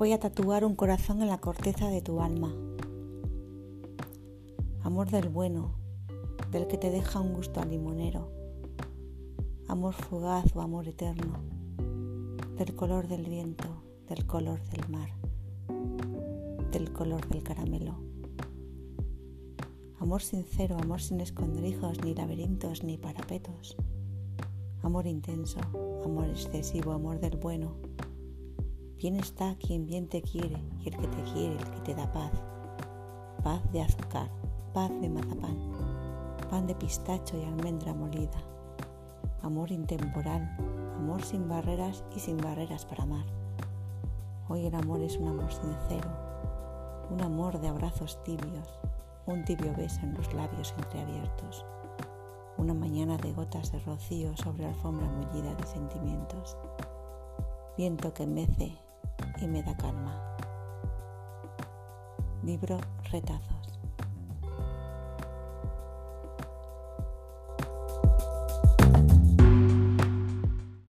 Voy 0.00 0.12
a 0.12 0.18
tatuar 0.18 0.64
un 0.64 0.76
corazón 0.76 1.20
en 1.20 1.28
la 1.28 1.42
corteza 1.42 1.90
de 1.90 2.00
tu 2.00 2.22
alma. 2.22 2.56
Amor 4.82 5.10
del 5.10 5.28
bueno, 5.28 5.74
del 6.50 6.66
que 6.68 6.78
te 6.78 6.88
deja 6.88 7.20
un 7.20 7.34
gusto 7.34 7.60
a 7.60 7.66
limonero. 7.66 8.32
Amor 9.68 9.92
fugaz 9.92 10.56
o 10.56 10.62
amor 10.62 10.88
eterno, 10.88 11.34
del 12.56 12.74
color 12.74 13.08
del 13.08 13.26
viento, 13.26 13.66
del 14.08 14.26
color 14.26 14.62
del 14.70 14.88
mar, 14.88 15.10
del 16.72 16.94
color 16.94 17.28
del 17.28 17.42
caramelo. 17.42 17.96
Amor 19.98 20.22
sincero, 20.22 20.78
amor 20.78 21.02
sin 21.02 21.20
escondrijos, 21.20 22.02
ni 22.02 22.14
laberintos, 22.14 22.84
ni 22.84 22.96
parapetos. 22.96 23.76
Amor 24.80 25.06
intenso, 25.06 25.60
amor 26.02 26.30
excesivo, 26.30 26.92
amor 26.92 27.20
del 27.20 27.36
bueno. 27.36 27.74
Bien 29.00 29.16
está 29.16 29.54
quien 29.54 29.86
bien 29.86 30.10
te 30.10 30.20
quiere 30.20 30.62
y 30.78 30.90
el 30.90 30.96
que 30.98 31.06
te 31.06 31.22
quiere, 31.32 31.56
el 31.56 31.70
que 31.70 31.80
te 31.80 31.94
da 31.94 32.12
paz. 32.12 32.32
Paz 33.42 33.62
de 33.72 33.80
azúcar, 33.80 34.28
paz 34.74 34.90
de 35.00 35.08
mazapán, 35.08 35.56
pan 36.50 36.66
de 36.66 36.74
pistacho 36.74 37.38
y 37.38 37.44
almendra 37.44 37.94
molida. 37.94 38.36
Amor 39.40 39.72
intemporal, 39.72 40.54
amor 40.98 41.22
sin 41.22 41.48
barreras 41.48 42.04
y 42.14 42.20
sin 42.20 42.36
barreras 42.36 42.84
para 42.84 43.04
amar. 43.04 43.24
Hoy 44.50 44.66
el 44.66 44.74
amor 44.74 45.00
es 45.00 45.16
un 45.16 45.28
amor 45.28 45.50
sincero, 45.50 46.10
un 47.10 47.22
amor 47.22 47.58
de 47.58 47.68
abrazos 47.68 48.22
tibios, 48.22 48.68
un 49.24 49.46
tibio 49.46 49.74
beso 49.78 50.00
en 50.02 50.12
los 50.12 50.30
labios 50.34 50.74
entreabiertos, 50.76 51.64
una 52.58 52.74
mañana 52.74 53.16
de 53.16 53.32
gotas 53.32 53.72
de 53.72 53.78
rocío 53.80 54.36
sobre 54.36 54.66
alfombra 54.66 55.08
mullida 55.08 55.54
de 55.54 55.66
sentimientos, 55.66 56.58
viento 57.78 58.12
que 58.12 58.26
mece 58.26 58.76
y 59.40 59.48
me 59.48 59.62
da 59.62 59.74
calma. 59.76 60.36
Libro 62.42 62.78
Retazos. 63.10 63.59